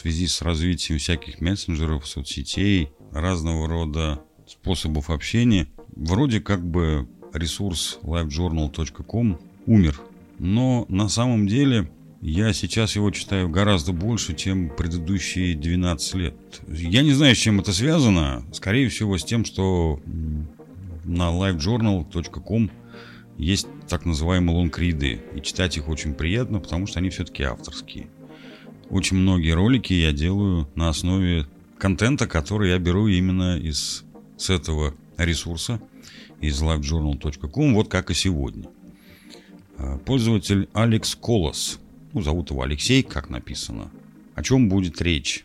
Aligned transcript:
связи 0.00 0.26
с 0.26 0.40
развитием 0.40 0.98
всяких 0.98 1.40
мессенджеров, 1.40 2.06
соцсетей, 2.06 2.90
разного 3.12 3.68
рода 3.68 4.22
способов 4.46 5.10
общения, 5.10 5.68
вроде 5.94 6.40
как 6.40 6.66
бы 6.66 7.06
ресурс 7.34 7.98
livejournal.com 8.02 9.38
умер. 9.66 10.00
Но 10.38 10.86
на 10.88 11.08
самом 11.08 11.46
деле 11.46 11.90
я 12.22 12.54
сейчас 12.54 12.96
его 12.96 13.10
читаю 13.10 13.50
гораздо 13.50 13.92
больше, 13.92 14.34
чем 14.34 14.74
предыдущие 14.74 15.54
12 15.54 16.14
лет. 16.14 16.34
Я 16.66 17.02
не 17.02 17.12
знаю, 17.12 17.34
с 17.34 17.38
чем 17.38 17.60
это 17.60 17.72
связано. 17.72 18.44
Скорее 18.52 18.88
всего, 18.88 19.18
с 19.18 19.24
тем, 19.24 19.44
что 19.44 20.00
на 21.04 21.30
livejournal.com 21.30 22.70
есть 23.36 23.66
так 23.86 24.06
называемые 24.06 24.56
лонгриды. 24.56 25.20
И 25.34 25.42
читать 25.42 25.76
их 25.76 25.88
очень 25.88 26.14
приятно, 26.14 26.58
потому 26.58 26.86
что 26.86 27.00
они 27.00 27.10
все-таки 27.10 27.42
авторские. 27.42 28.08
Очень 28.90 29.18
многие 29.18 29.52
ролики 29.52 29.92
я 29.92 30.12
делаю 30.12 30.68
на 30.74 30.88
основе 30.88 31.46
контента, 31.78 32.26
который 32.26 32.70
я 32.70 32.78
беру 32.78 33.06
именно 33.06 33.56
из 33.56 34.04
с 34.36 34.50
этого 34.50 34.94
ресурса, 35.16 35.80
из 36.40 36.60
livejournal.com, 36.60 37.74
вот 37.74 37.88
как 37.88 38.10
и 38.10 38.14
сегодня. 38.14 38.68
А, 39.78 39.98
пользователь 39.98 40.68
Алекс 40.72 41.14
Колос, 41.14 41.78
ну, 42.12 42.22
зовут 42.22 42.50
его 42.50 42.62
Алексей, 42.62 43.02
как 43.02 43.30
написано. 43.30 43.90
О 44.34 44.42
чем 44.42 44.68
будет 44.68 45.00
речь? 45.00 45.44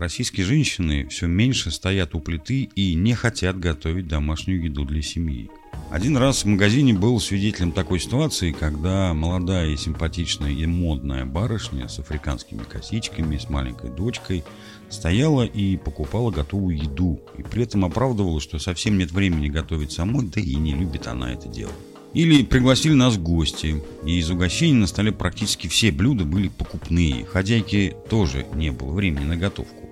Российские 0.00 0.46
женщины 0.46 1.06
все 1.08 1.26
меньше 1.26 1.70
стоят 1.70 2.14
у 2.14 2.20
плиты 2.20 2.70
и 2.74 2.94
не 2.94 3.12
хотят 3.12 3.60
готовить 3.60 4.08
домашнюю 4.08 4.64
еду 4.64 4.86
для 4.86 5.02
семьи. 5.02 5.50
Один 5.90 6.16
раз 6.16 6.42
в 6.42 6.46
магазине 6.46 6.94
был 6.94 7.20
свидетелем 7.20 7.70
такой 7.70 8.00
ситуации, 8.00 8.52
когда 8.52 9.12
молодая 9.12 9.68
и 9.68 9.76
симпатичная 9.76 10.52
и 10.52 10.64
модная 10.64 11.26
барышня 11.26 11.86
с 11.86 11.98
африканскими 11.98 12.62
косичками, 12.62 13.36
с 13.36 13.50
маленькой 13.50 13.90
дочкой 13.90 14.42
стояла 14.88 15.44
и 15.44 15.76
покупала 15.76 16.30
готовую 16.30 16.78
еду, 16.78 17.20
и 17.36 17.42
при 17.42 17.64
этом 17.64 17.84
оправдывала, 17.84 18.40
что 18.40 18.58
совсем 18.58 18.96
нет 18.96 19.12
времени 19.12 19.50
готовить 19.50 19.92
самой, 19.92 20.30
да 20.34 20.40
и 20.40 20.54
не 20.54 20.72
любит 20.72 21.08
она 21.08 21.34
это 21.34 21.46
делать. 21.46 21.74
Или 22.14 22.42
пригласили 22.42 22.94
нас 22.94 23.16
в 23.16 23.22
гости, 23.22 23.84
и 24.06 24.18
из 24.18 24.30
угощений 24.30 24.72
на 24.72 24.86
столе 24.86 25.12
практически 25.12 25.68
все 25.68 25.92
блюда 25.92 26.24
были 26.24 26.48
покупные. 26.48 27.26
Хозяйки 27.26 27.94
тоже 28.08 28.46
не 28.54 28.72
было 28.72 28.92
времени 28.92 29.26
на 29.26 29.36
готовку. 29.36 29.89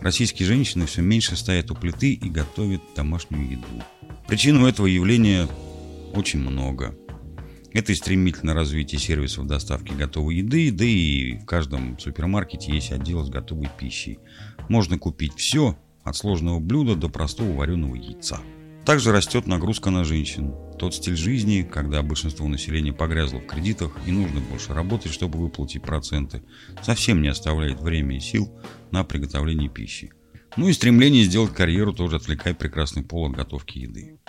Российские 0.00 0.46
женщины 0.46 0.86
все 0.86 1.02
меньше 1.02 1.36
стоят 1.36 1.70
у 1.70 1.74
плиты 1.74 2.12
и 2.12 2.28
готовят 2.30 2.80
домашнюю 2.94 3.50
еду. 3.50 3.66
Причин 4.26 4.62
у 4.62 4.66
этого 4.66 4.86
явления 4.86 5.48
очень 6.14 6.40
много. 6.40 6.96
Это 7.72 7.92
и 7.92 7.94
стремительное 7.94 8.54
развитие 8.54 8.98
сервисов 8.98 9.46
доставки 9.46 9.92
готовой 9.92 10.36
еды, 10.36 10.70
да 10.72 10.84
и 10.84 11.38
в 11.38 11.44
каждом 11.44 11.98
супермаркете 11.98 12.72
есть 12.72 12.92
отдел 12.92 13.22
с 13.24 13.28
готовой 13.28 13.68
пищей. 13.78 14.18
Можно 14.68 14.98
купить 14.98 15.34
все, 15.36 15.76
от 16.02 16.16
сложного 16.16 16.58
блюда 16.60 16.94
до 16.94 17.08
простого 17.08 17.52
вареного 17.52 17.94
яйца. 17.94 18.40
Также 18.88 19.12
растет 19.12 19.46
нагрузка 19.46 19.90
на 19.90 20.02
женщин. 20.02 20.54
Тот 20.78 20.94
стиль 20.94 21.14
жизни, 21.14 21.60
когда 21.60 22.02
большинство 22.02 22.48
населения 22.48 22.94
погрязло 22.94 23.38
в 23.38 23.46
кредитах 23.46 23.94
и 24.06 24.10
нужно 24.10 24.40
больше 24.40 24.72
работать, 24.72 25.12
чтобы 25.12 25.38
выплатить 25.38 25.82
проценты, 25.82 26.42
совсем 26.82 27.20
не 27.20 27.28
оставляет 27.28 27.82
время 27.82 28.16
и 28.16 28.20
сил 28.20 28.50
на 28.90 29.04
приготовление 29.04 29.68
пищи. 29.68 30.10
Ну 30.56 30.68
и 30.68 30.72
стремление 30.72 31.24
сделать 31.24 31.52
карьеру 31.52 31.92
тоже 31.92 32.16
отвлекает 32.16 32.56
прекрасный 32.56 33.02
пол 33.02 33.26
от 33.26 33.32
готовки 33.32 33.80
еды. 33.80 34.20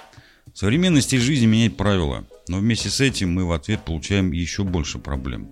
Современный 0.54 1.04
стиль 1.04 1.22
жизни 1.22 1.46
меняет 1.46 1.78
правила, 1.78 2.28
но 2.50 2.58
вместе 2.58 2.90
с 2.90 3.00
этим 3.00 3.34
мы 3.34 3.46
в 3.46 3.54
ответ 3.54 3.86
получаем 3.86 4.34
еще 4.34 4.66
больше 4.66 5.00
проблем. 5.00 5.52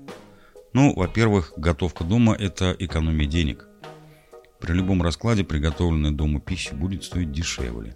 Ну, 0.73 0.93
во-первых, 0.93 1.53
готовка 1.55 2.03
дома– 2.03 2.35
это 2.37 2.75
экономия 2.77 3.25
денег. 3.25 3.69
При 4.59 4.73
любом 4.73 5.01
раскладе 5.01 5.45
приготовленная 5.45 6.11
дома 6.11 6.41
пища 6.41 6.75
будет 6.75 7.05
стоить 7.05 7.31
дешевле. 7.31 7.95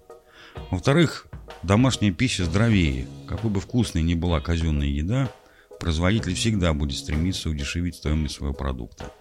Во-вторых, 0.70 1.28
домашняя 1.64 2.12
пища 2.12 2.46
здоровее. 2.46 3.08
Какой 3.28 3.50
бы 3.50 3.60
вкусной 3.60 4.02
ни 4.02 4.14
была 4.14 4.40
казенная 4.40 4.88
еда, 4.88 5.32
производитель 5.80 6.36
всегда 6.36 6.74
будет 6.74 6.98
стремиться 6.98 7.50
удешевить 7.50 7.96
стоимость 7.96 8.36
своего 8.36 8.54
продукта. 8.54 9.12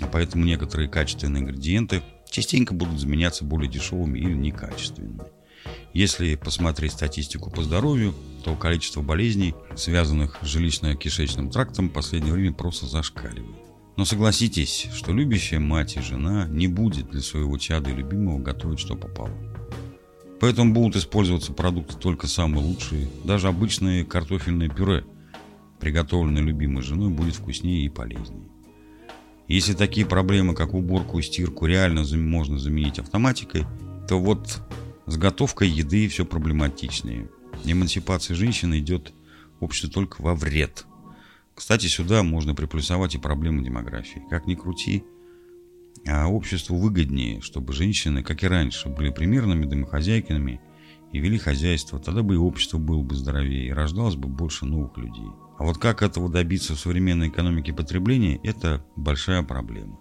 А 0.00 0.06
поэтому 0.06 0.44
некоторые 0.44 0.88
качественные 0.88 1.42
ингредиенты 1.42 2.02
частенько 2.30 2.74
будут 2.74 3.00
заменяться 3.00 3.44
более 3.44 3.70
дешевыми 3.70 4.18
или 4.18 4.32
некачественными. 4.32 5.22
Если 5.92 6.36
посмотреть 6.36 6.92
статистику 6.92 7.50
по 7.50 7.62
здоровью, 7.62 8.14
то 8.44 8.54
количество 8.54 9.02
болезней, 9.02 9.54
связанных 9.76 10.38
с 10.40 10.46
жилищно-кишечным 10.46 11.50
трактом, 11.50 11.88
в 11.88 11.92
последнее 11.92 12.32
время 12.32 12.52
просто 12.52 12.86
зашкаливает. 12.86 13.56
Но 13.96 14.04
согласитесь, 14.04 14.88
что 14.94 15.12
любящая 15.12 15.60
мать 15.60 15.96
и 15.96 16.00
жена 16.00 16.46
не 16.48 16.68
будет 16.68 17.10
для 17.10 17.20
своего 17.20 17.58
чада 17.58 17.90
и 17.90 17.94
любимого 17.94 18.38
готовить 18.38 18.78
что 18.78 18.96
попало. 18.96 19.32
Поэтому 20.40 20.72
будут 20.72 20.96
использоваться 20.96 21.52
продукты 21.52 21.96
только 21.96 22.26
самые 22.26 22.64
лучшие. 22.64 23.08
Даже 23.24 23.48
обычное 23.48 24.04
картофельное 24.04 24.70
пюре, 24.70 25.04
приготовленное 25.78 26.42
любимой 26.42 26.82
женой, 26.82 27.10
будет 27.10 27.34
вкуснее 27.34 27.84
и 27.84 27.90
полезнее. 27.90 28.48
Если 29.48 29.74
такие 29.74 30.06
проблемы, 30.06 30.54
как 30.54 30.72
уборку 30.72 31.18
и 31.18 31.22
стирку, 31.22 31.66
реально 31.66 32.04
можно 32.16 32.58
заменить 32.58 32.98
автоматикой, 32.98 33.66
то 34.08 34.18
вот 34.18 34.62
с 35.06 35.16
готовкой 35.16 35.68
еды 35.68 36.08
все 36.08 36.24
проблематичнее. 36.24 37.28
Эмансипация 37.64 38.34
женщины 38.34 38.78
идет 38.78 39.12
обществу 39.58 39.90
только 39.90 40.22
во 40.22 40.34
вред. 40.34 40.86
Кстати, 41.54 41.86
сюда 41.86 42.22
можно 42.22 42.54
приплюсовать 42.54 43.14
и 43.14 43.18
проблему 43.18 43.62
демографии. 43.62 44.22
Как 44.30 44.46
ни 44.46 44.54
крути, 44.54 45.04
а 46.06 46.28
обществу 46.28 46.76
выгоднее, 46.76 47.40
чтобы 47.40 47.72
женщины, 47.72 48.22
как 48.22 48.42
и 48.42 48.48
раньше, 48.48 48.88
были 48.88 49.10
примерными 49.10 49.66
домохозяйками 49.66 50.60
и 51.12 51.18
вели 51.18 51.38
хозяйство. 51.38 51.98
Тогда 51.98 52.22
бы 52.22 52.34
и 52.34 52.38
общество 52.38 52.78
было 52.78 53.02
бы 53.02 53.14
здоровее, 53.14 53.68
и 53.68 53.72
рождалось 53.72 54.16
бы 54.16 54.28
больше 54.28 54.64
новых 54.64 54.96
людей. 54.96 55.26
А 55.58 55.64
вот 55.64 55.78
как 55.78 56.02
этого 56.02 56.28
добиться 56.30 56.74
в 56.74 56.80
современной 56.80 57.28
экономике 57.28 57.72
потребления, 57.72 58.40
это 58.42 58.84
большая 58.96 59.42
проблема. 59.42 59.98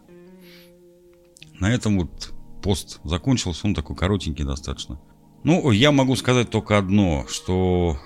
На 1.60 1.72
этом 1.72 2.00
вот 2.00 2.34
пост 2.62 3.02
закончился, 3.04 3.68
он 3.68 3.76
такой 3.76 3.96
коротенький 3.96 4.46
достаточно. 4.46 5.02
Ну, 5.44 5.72
я 5.72 5.92
могу 5.92 6.16
сказать 6.16 6.50
только 6.50 6.78
одно, 6.78 7.26
что 7.28 7.98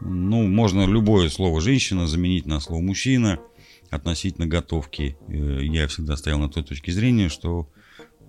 ну, 0.00 0.46
можно 0.46 0.86
любое 0.86 1.28
слово 1.28 1.60
«женщина» 1.60 2.06
заменить 2.06 2.46
на 2.46 2.60
слово 2.60 2.82
«мужчина» 2.82 3.38
относительно 3.90 4.46
готовки. 4.46 5.16
Э, 5.28 5.60
я 5.62 5.86
всегда 5.88 6.16
стоял 6.16 6.38
на 6.38 6.48
той 6.48 6.62
точке 6.62 6.92
зрения, 6.92 7.28
что 7.28 7.68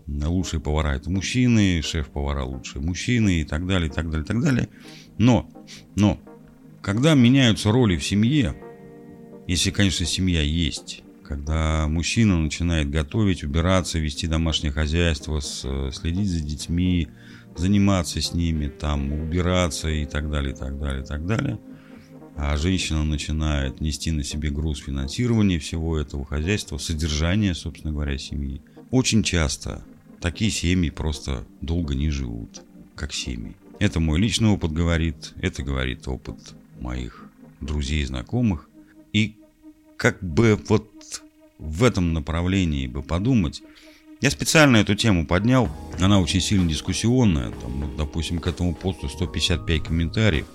лучшие 0.07 0.59
повара 0.61 0.95
это 0.95 1.09
мужчины, 1.09 1.81
шеф-повара 1.83 2.43
лучшие 2.43 2.81
мужчины 2.81 3.41
и 3.41 3.43
так 3.43 3.67
далее, 3.67 3.89
и 3.89 3.91
так 3.91 4.09
далее, 4.09 4.23
и 4.23 4.27
так 4.27 4.41
далее. 4.41 4.69
Но, 5.17 5.49
но, 5.95 6.19
когда 6.81 7.13
меняются 7.13 7.71
роли 7.71 7.97
в 7.97 8.05
семье, 8.05 8.55
если, 9.47 9.71
конечно, 9.71 10.05
семья 10.05 10.41
есть, 10.41 11.03
когда 11.23 11.87
мужчина 11.87 12.39
начинает 12.39 12.89
готовить, 12.89 13.43
убираться, 13.43 13.99
вести 13.99 14.27
домашнее 14.27 14.71
хозяйство, 14.71 15.41
следить 15.41 16.29
за 16.29 16.41
детьми, 16.41 17.09
заниматься 17.55 18.21
с 18.21 18.33
ними, 18.33 18.67
там, 18.67 19.11
убираться 19.11 19.89
и 19.89 20.05
так 20.05 20.29
далее, 20.29 20.53
и 20.53 20.55
так 20.55 20.79
далее, 20.79 21.03
и 21.03 21.05
так 21.05 21.25
далее– 21.25 21.59
а 22.37 22.55
женщина 22.55 23.03
начинает 23.03 23.81
нести 23.81 24.11
на 24.11 24.23
себе 24.23 24.51
груз 24.51 24.79
финансирования 24.79 25.57
всего 25.57 25.97
этого 25.97 26.23
хозяйства, 26.23 26.77
содержания, 26.77 27.55
собственно 27.55 27.91
говоря, 27.91 28.17
семьи. 28.17 28.61
Очень 28.91 29.23
часто 29.23 29.83
такие 30.21 30.51
семьи 30.51 30.91
просто 30.91 31.45
долго 31.61 31.95
не 31.95 32.11
живут, 32.11 32.61
как 32.95 33.11
семьи. 33.11 33.55
Это 33.79 33.99
мой 33.99 34.19
личный 34.19 34.49
опыт 34.49 34.71
говорит, 34.71 35.33
это 35.41 35.63
говорит 35.63 36.07
опыт 36.07 36.53
моих 36.79 37.25
друзей 37.59 38.03
и 38.03 38.05
знакомых. 38.05 38.69
И 39.13 39.35
как 39.97 40.21
бы 40.21 40.59
вот 40.67 40.89
в 41.57 41.83
этом 41.83 42.13
направлении 42.13 42.85
бы 42.85 43.01
подумать, 43.01 43.63
я 44.21 44.31
специально 44.31 44.77
эту 44.77 44.95
тему 44.95 45.25
поднял, 45.25 45.69
она 45.99 46.19
очень 46.19 46.41
сильно 46.41 46.67
дискуссионная, 46.67 47.51
там, 47.51 47.81
вот, 47.81 47.97
допустим, 47.97 48.39
к 48.39 48.47
этому 48.47 48.73
посту 48.73 49.09
155 49.09 49.83
комментариев, 49.83 50.47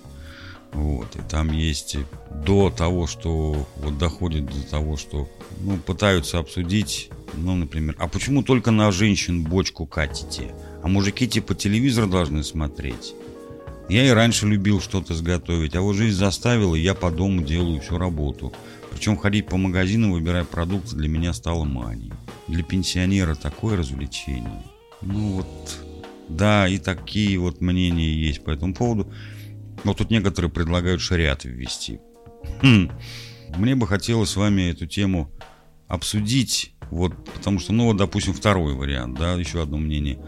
вот, 0.73 1.15
и 1.17 1.21
там 1.29 1.53
есть 1.53 1.97
до 2.45 2.71
того, 2.71 3.07
что 3.07 3.67
вот 3.77 3.99
доходит 3.99 4.47
до 4.47 4.63
того, 4.71 4.97
что 4.97 5.29
ну, 5.61 5.77
пытаются 5.77 6.39
обсудить, 6.39 7.11
ну, 7.35 7.55
например, 7.55 7.95
а 7.99 8.09
почему 8.09 8.43
только 8.43 8.71
на 8.71 8.91
женщин 8.91 9.45
бочку 9.45 9.87
катите? 9.87 10.55
А 10.83 10.89
мужики 10.89 11.29
типа 11.29 11.55
телевизор 11.55 12.07
должны 12.07 12.43
смотреть. 12.43 13.15
Я 13.89 14.07
и 14.07 14.11
раньше 14.11 14.47
любил 14.47 14.81
что-то 14.81 15.15
сготовить, 15.15 15.75
а 15.75 15.83
вот 15.83 15.95
жизнь 15.95 16.17
заставила, 16.17 16.75
и 16.75 16.81
я 16.81 16.95
по 16.95 17.11
дому 17.11 17.43
делаю 17.43 17.81
всю 17.81 17.99
работу. 17.99 18.53
Причем 18.91 19.17
ходить 19.17 19.47
по 19.47 19.57
магазинам, 19.57 20.13
выбирая 20.13 20.45
продукты, 20.45 20.97
для 20.97 21.09
меня 21.09 21.33
стало 21.35 21.65
манией. 21.65 22.13
Для 22.49 22.63
пенсионера 22.63 23.35
такое 23.35 23.77
развлечение. 23.77 24.63
Ну 25.03 25.33
вот, 25.33 25.79
да, 26.29 26.69
и 26.69 26.79
такие 26.79 27.39
вот 27.39 27.61
мнения 27.61 28.15
есть 28.15 28.43
по 28.45 28.51
этому 28.51 28.75
поводу. 28.75 29.13
Вот 29.85 29.99
тут 29.99 30.11
некоторые 30.11 30.51
предлагают 30.51 31.01
шариат 31.01 31.45
ввести. 31.45 32.01
Хм. 32.63 32.91
Мне 33.57 33.75
бы 33.75 33.87
хотелось 33.87 34.31
с 34.31 34.37
вами 34.37 34.71
эту 34.71 34.87
тему 34.87 35.31
обсудить, 35.89 36.75
вот, 36.91 37.13
потому 37.35 37.59
что, 37.59 37.73
ну 37.73 37.85
вот, 37.85 37.97
допустим, 37.97 38.33
второй 38.33 38.75
вариант, 38.75 39.19
да, 39.19 39.35
еще 39.35 39.63
одно 39.63 39.77
мнение. 39.77 40.19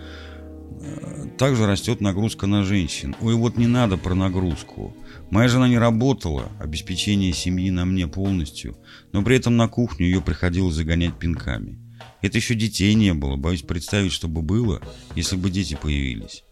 Э, 0.81 1.27
также 1.39 1.67
растет 1.67 2.01
нагрузка 2.03 2.47
на 2.47 2.65
женщин. 2.65 3.17
Ой, 3.23 3.35
вот 3.35 3.57
не 3.57 3.67
надо 3.67 3.97
про 3.97 4.15
нагрузку. 4.15 4.95
Моя 5.31 5.49
жена 5.49 5.69
не 5.69 5.79
работала, 5.79 6.51
обеспечение 6.61 7.33
семьи 7.33 7.71
на 7.71 7.87
мне 7.87 8.07
полностью, 8.07 8.77
но 9.13 9.23
при 9.23 9.37
этом 9.37 9.57
на 9.57 9.69
кухню 9.69 10.07
ее 10.07 10.21
приходилось 10.21 10.75
загонять 10.75 11.19
пинками. 11.19 11.79
Это 12.21 12.39
еще 12.39 12.55
детей 12.55 12.95
не 12.95 13.15
было, 13.15 13.37
боюсь 13.37 13.63
представить, 13.63 14.13
что 14.13 14.29
бы 14.29 14.43
было, 14.43 14.83
если 15.15 15.37
бы 15.37 15.51
дети 15.51 15.79
появились. 15.81 16.45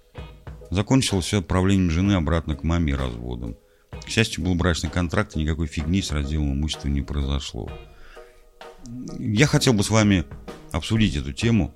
Закончилось 0.72 1.26
все 1.26 1.40
отправлением 1.40 1.90
жены 1.90 2.12
обратно 2.14 2.56
к 2.56 2.62
маме 2.62 2.92
и 2.92 2.96
разводом. 2.96 3.58
К 4.06 4.08
счастью, 4.08 4.42
был 4.42 4.54
брачный 4.54 4.88
контракт, 4.88 5.36
и 5.36 5.40
никакой 5.40 5.66
фигни 5.66 6.00
с 6.00 6.10
разделом 6.10 6.54
имущества 6.54 6.88
не 6.88 7.02
произошло. 7.02 7.70
Я 9.18 9.46
хотел 9.46 9.74
бы 9.74 9.84
с 9.84 9.90
вами 9.90 10.24
обсудить 10.70 11.14
эту 11.14 11.34
тему, 11.34 11.74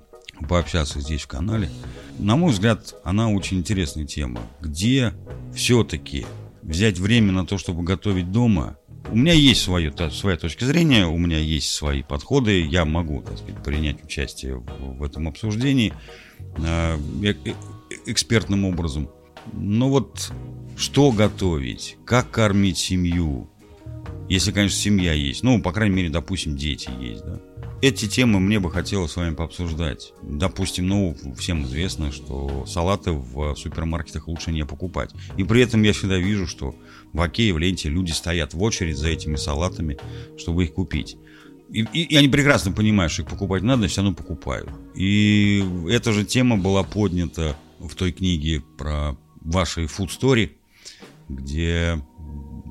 пообщаться 0.49 0.99
здесь 0.99 1.21
в 1.21 1.27
канале. 1.27 1.69
На 2.17 2.37
мой 2.37 2.51
взгляд, 2.51 2.95
она 3.03 3.29
очень 3.29 3.59
интересная 3.59 4.07
тема. 4.07 4.41
Где 4.61 5.13
все-таки 5.53 6.25
взять 6.63 6.97
время 6.97 7.31
на 7.31 7.45
то, 7.45 7.59
чтобы 7.59 7.83
готовить 7.83 8.31
дома? 8.31 8.79
У 9.09 9.15
меня 9.15 9.33
есть 9.33 9.61
свое, 9.61 9.93
своя 10.11 10.37
точка 10.37 10.65
зрения, 10.65 11.05
у 11.05 11.17
меня 11.17 11.37
есть 11.37 11.71
свои 11.71 12.03
подходы, 12.03 12.65
я 12.65 12.83
могу, 12.85 13.21
так 13.21 13.37
сказать, 13.37 13.63
принять 13.63 14.03
участие 14.03 14.57
в, 14.57 14.97
в 14.97 15.03
этом 15.03 15.27
обсуждении 15.27 15.93
э, 16.57 16.97
э, 17.23 17.33
э 17.45 17.53
экспертным 18.05 18.65
образом. 18.65 19.09
Но 19.53 19.89
вот 19.89 20.31
что 20.75 21.11
готовить, 21.11 21.97
как 22.05 22.31
кормить 22.31 22.77
семью, 22.77 23.49
если, 24.29 24.51
конечно, 24.51 24.77
семья 24.77 25.13
есть. 25.13 25.43
Ну, 25.43 25.61
по 25.61 25.71
крайней 25.71 25.95
мере, 25.95 26.09
допустим, 26.09 26.57
дети 26.57 26.89
есть, 26.99 27.23
да. 27.23 27.39
Эти 27.79 28.07
темы 28.07 28.39
мне 28.39 28.59
бы 28.59 28.71
хотелось 28.71 29.11
с 29.11 29.15
вами 29.17 29.35
пообсуждать. 29.35 30.13
Допустим, 30.23 30.87
ну, 30.87 31.15
всем 31.37 31.63
известно, 31.63 32.11
что 32.11 32.65
салаты 32.65 33.11
в 33.11 33.55
супермаркетах 33.55 34.27
лучше 34.27 34.51
не 34.51 34.65
покупать. 34.65 35.11
И 35.37 35.43
при 35.43 35.61
этом 35.61 35.83
я 35.83 35.93
всегда 35.93 36.17
вижу, 36.17 36.47
что 36.47 36.75
в 37.13 37.21
Окее, 37.21 37.53
в 37.53 37.59
ленте 37.59 37.89
люди 37.89 38.11
стоят 38.11 38.55
в 38.55 38.63
очередь 38.63 38.97
за 38.97 39.09
этими 39.09 39.35
салатами, 39.35 39.99
чтобы 40.37 40.63
их 40.63 40.73
купить. 40.73 41.17
И, 41.69 41.81
и, 41.93 42.01
и 42.01 42.15
они 42.15 42.29
прекрасно 42.29 42.71
понимают, 42.71 43.11
что 43.11 43.21
их 43.21 43.29
покупать 43.29 43.61
надо, 43.61 43.87
все 43.87 44.01
равно 44.01 44.15
покупают. 44.15 44.69
И 44.95 45.63
эта 45.87 46.13
же 46.13 46.25
тема 46.25 46.57
была 46.57 46.81
поднята 46.81 47.55
в 47.77 47.93
той 47.93 48.11
книге 48.11 48.63
про 48.77 49.15
ваши 49.41 49.83
food 49.83 50.09
story, 50.09 50.51
где 51.29 52.01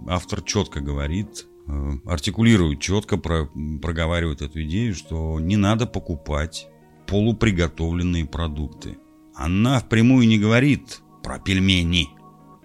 автор 0.09 0.43
четко 0.43 0.81
говорит, 0.81 1.47
э, 1.67 1.93
артикулирует 2.07 2.81
четко, 2.81 3.17
про, 3.17 3.49
проговаривает 3.81 4.43
эту 4.43 4.63
идею, 4.63 4.95
что 4.95 5.41
не 5.41 5.57
надо 5.57 5.87
покупать 5.87 6.69
полуприготовленные 7.07 8.27
продукты. 8.27 8.99
Она 9.35 9.81
впрямую 9.81 10.27
не 10.27 10.39
говорит 10.39 11.01
про 11.23 11.39
пельмени, 11.39 12.09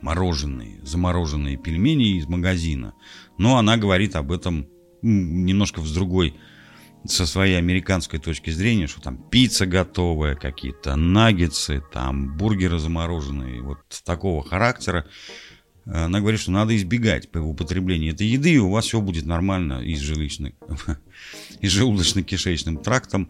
мороженые, 0.02 0.80
замороженные 0.84 1.58
пельмени 1.58 2.18
из 2.18 2.28
магазина. 2.28 2.94
Но 3.38 3.58
она 3.58 3.78
говорит 3.78 4.16
об 4.16 4.32
этом 4.32 4.68
немножко 5.02 5.82
с 5.82 5.94
другой, 5.94 6.36
со 7.06 7.26
своей 7.26 7.58
американской 7.58 8.20
точки 8.20 8.52
зрения, 8.52 8.88
что 8.88 9.02
там 9.02 9.18
пицца 9.18 9.66
готовая, 9.66 10.36
какие-то 10.36 10.96
наггетсы, 10.96 11.84
там 11.92 12.38
бургеры 12.38 12.78
замороженные, 12.80 13.62
вот 13.62 13.80
такого 14.06 14.44
характера. 14.44 15.08
Она 15.86 16.20
говорит, 16.20 16.40
что 16.40 16.52
надо 16.52 16.76
избегать 16.76 17.28
употребления 17.36 18.10
этой 18.10 18.28
еды, 18.28 18.54
и 18.54 18.58
у 18.58 18.70
вас 18.70 18.86
все 18.86 19.02
будет 19.02 19.26
нормально 19.26 19.82
и 19.82 19.96
с, 19.96 20.00
жилищным, 20.00 20.54
и 21.60 21.68
с 21.68 21.72
желудочно-кишечным 21.72 22.82
трактом, 22.82 23.30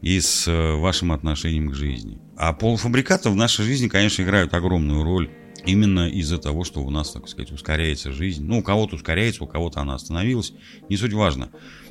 и 0.00 0.20
с 0.20 0.48
э, 0.48 0.72
вашим 0.76 1.12
отношением 1.12 1.70
к 1.70 1.74
жизни. 1.74 2.18
А 2.36 2.52
полуфабрикаты 2.52 3.30
в 3.30 3.36
нашей 3.36 3.64
жизни, 3.64 3.88
конечно, 3.88 4.22
играют 4.22 4.52
огромную 4.54 5.04
роль 5.04 5.30
именно 5.64 6.08
из-за 6.08 6.38
того, 6.38 6.64
что 6.64 6.80
у 6.80 6.90
нас, 6.90 7.12
так 7.12 7.28
сказать, 7.28 7.52
ускоряется 7.52 8.10
жизнь. 8.10 8.44
Ну, 8.44 8.58
у 8.58 8.62
кого-то 8.62 8.96
ускоряется, 8.96 9.44
у 9.44 9.46
кого-то 9.46 9.80
она 9.80 9.94
остановилась. 9.94 10.52
Не 10.88 10.96
суть 10.96 11.12
важно. 11.12 11.50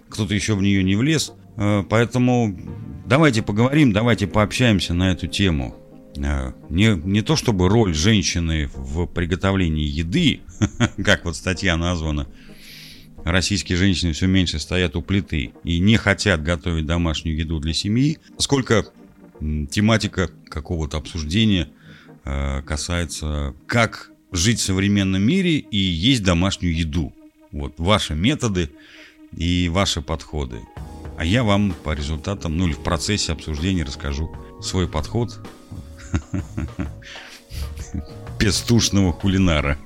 Кто-то 0.09 0.33
еще 0.33 0.55
в 0.55 0.61
нее 0.61 0.83
не 0.83 0.95
влез. 0.95 1.33
Э, 1.57 1.83
поэтому 1.89 2.57
давайте 3.05 3.43
поговорим, 3.43 3.93
давайте 3.93 4.27
пообщаемся 4.27 4.93
на 4.93 5.11
эту 5.11 5.27
тему. 5.27 5.75
Э, 6.17 6.51
не, 6.69 6.95
не 6.95 7.21
то 7.21 7.35
чтобы 7.35 7.69
роль 7.69 7.93
женщины 7.93 8.69
в 8.73 9.05
приготовлении 9.05 9.87
еды, 9.87 10.41
как 11.03 11.25
вот 11.25 11.35
статья 11.35 11.77
названа, 11.77 12.27
российские 13.23 13.77
женщины 13.77 14.13
все 14.13 14.27
меньше 14.27 14.59
стоят 14.59 14.95
у 14.95 15.01
плиты 15.01 15.53
и 15.63 15.79
не 15.79 15.97
хотят 15.97 16.43
готовить 16.43 16.85
домашнюю 16.85 17.37
еду 17.37 17.59
для 17.59 17.73
семьи, 17.73 18.19
сколько 18.37 18.85
тематика 19.39 20.29
какого-то 20.49 20.97
обсуждения 20.97 21.69
э, 22.25 22.61
касается, 22.63 23.55
как 23.65 24.11
жить 24.31 24.59
в 24.59 24.63
современном 24.63 25.21
мире 25.21 25.57
и 25.57 25.77
есть 25.77 26.23
домашнюю 26.23 26.75
еду. 26.75 27.13
Вот 27.51 27.79
ваши 27.79 28.15
методы 28.15 28.69
и 29.35 29.69
ваши 29.69 30.01
подходы. 30.01 30.59
А 31.17 31.25
я 31.25 31.43
вам 31.43 31.73
по 31.83 31.93
результатам, 31.93 32.57
ну 32.57 32.67
или 32.67 32.73
в 32.73 32.79
процессе 32.79 33.33
обсуждения 33.33 33.83
расскажу 33.83 34.35
свой 34.61 34.87
подход 34.87 35.39
пестушного 38.37 39.11
кулинара. 39.13 39.77